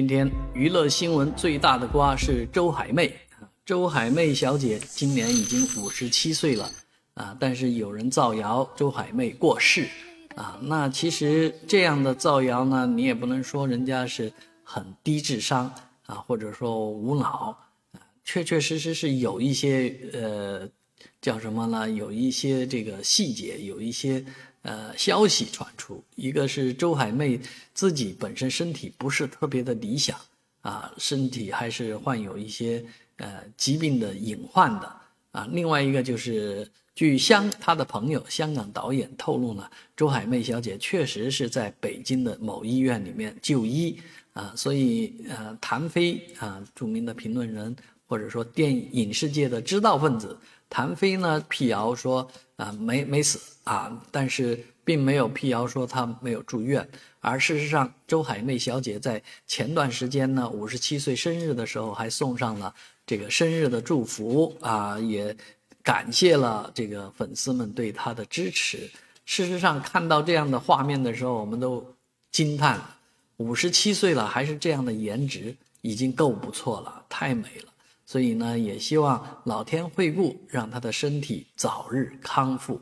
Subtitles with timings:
[0.00, 3.14] 今天娱乐新闻最大的瓜是周海媚，
[3.66, 6.70] 周海媚小姐今年已经五十七岁了
[7.12, 9.86] 啊，但是有人造谣周海媚过世
[10.36, 14.32] 啊，那其实这样的造谣呢，你也不能说人家是
[14.64, 15.70] 很低智商
[16.06, 17.54] 啊，或者说无脑，
[18.24, 20.66] 确确实实是有一些呃
[21.20, 21.90] 叫什么呢？
[21.90, 24.24] 有一些这个细节，有一些。
[24.62, 27.40] 呃，消息传出，一个是周海媚
[27.72, 30.20] 自己本身身体不是特别的理想
[30.60, 32.84] 啊，身体还是患有一些
[33.16, 34.94] 呃疾病的隐患的
[35.32, 35.48] 啊。
[35.50, 43.98] 另外一个就是据香她的朋友香港导演透露呢，周海媚小姐确实是在北京的某医院里面就医
[44.34, 47.74] 啊，所以呃，谭飞啊，著名的评论人
[48.10, 50.36] 或者说电影世界的知道分子。
[50.68, 56.88] 谭飞呢辟谣说啊没没死啊，但是并没有辟谣说他没有住院。
[57.20, 62.74] 而事实上，周海媚小姐在前段时间呢五十七岁生日的时候，还送上了
[63.06, 65.36] 这个生日的祝福啊，也
[65.82, 68.90] 感谢了这个粉丝们对她的支持。
[69.24, 71.84] 事实上，看到这样的画面的时候，我们都
[72.32, 72.80] 惊叹：
[73.36, 77.72] 五十七岁了还是这样的颜值，已经够不错了，太美了。
[78.10, 82.80] 所以呢，也希望老天惠顾，让他的身体早日康复。